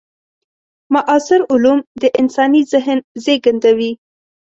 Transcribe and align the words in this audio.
معاصر 0.93 1.39
علوم 1.51 1.79
د 2.01 2.03
انساني 2.21 2.61
ذهن 2.71 2.99
زېږنده 3.23 3.71
وي. 3.77 3.91